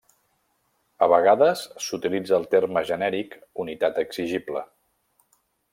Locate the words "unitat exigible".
3.65-4.69